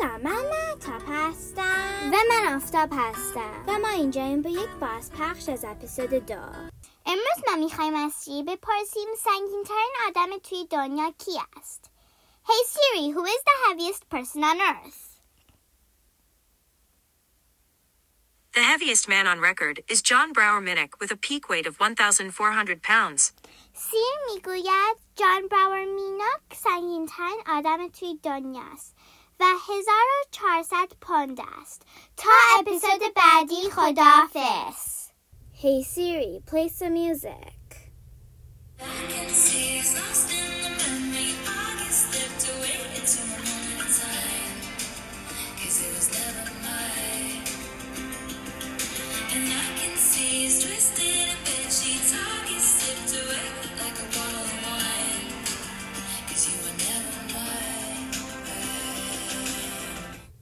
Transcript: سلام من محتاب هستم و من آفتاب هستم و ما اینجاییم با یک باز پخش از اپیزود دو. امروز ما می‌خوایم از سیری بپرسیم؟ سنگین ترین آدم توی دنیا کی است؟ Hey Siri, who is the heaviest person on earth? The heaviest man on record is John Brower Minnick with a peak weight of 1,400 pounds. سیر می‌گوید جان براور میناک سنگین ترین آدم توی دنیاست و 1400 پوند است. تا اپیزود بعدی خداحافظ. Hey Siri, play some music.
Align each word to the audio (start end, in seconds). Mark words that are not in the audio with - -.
سلام 0.00 0.20
من 0.20 0.44
محتاب 0.44 1.02
هستم 1.08 2.10
و 2.12 2.16
من 2.30 2.54
آفتاب 2.54 2.88
هستم 2.92 3.64
و 3.66 3.78
ما 3.78 3.88
اینجاییم 3.88 4.42
با 4.42 4.50
یک 4.50 4.68
باز 4.80 5.12
پخش 5.12 5.48
از 5.48 5.64
اپیزود 5.64 6.10
دو. 6.10 6.34
امروز 7.06 7.38
ما 7.48 7.56
می‌خوایم 7.56 7.94
از 7.94 8.12
سیری 8.12 8.42
بپرسیم؟ 8.42 9.08
سنگین 9.24 9.64
ترین 9.64 9.94
آدم 10.08 10.38
توی 10.38 10.66
دنیا 10.70 11.14
کی 11.18 11.40
است؟ 11.56 11.90
Hey 12.44 12.62
Siri, 12.72 13.10
who 13.10 13.24
is 13.24 13.42
the 13.48 13.56
heaviest 13.66 14.08
person 14.08 14.44
on 14.44 14.58
earth? 14.72 15.02
The 18.54 18.62
heaviest 18.70 19.08
man 19.08 19.26
on 19.26 19.40
record 19.40 19.76
is 19.92 20.02
John 20.10 20.32
Brower 20.32 20.60
Minnick 20.60 20.92
with 21.00 21.10
a 21.12 21.16
peak 21.16 21.48
weight 21.50 21.66
of 21.66 21.80
1,400 21.80 22.82
pounds. 22.82 23.32
سیر 23.72 24.34
می‌گوید 24.34 24.96
جان 25.16 25.48
براور 25.48 25.84
میناک 25.84 26.40
سنگین 26.54 27.06
ترین 27.06 27.42
آدم 27.46 27.88
توی 27.88 28.18
دنیاست 28.22 28.96
و 29.40 29.44
1400 29.68 30.88
پوند 31.00 31.40
است. 31.62 31.82
تا 32.16 32.30
اپیزود 32.58 33.14
بعدی 33.16 33.70
خداحافظ. 33.70 34.98
Hey 35.62 35.82
Siri, 35.82 36.40
play 36.50 36.68
some 36.68 36.94
music. 36.94 37.58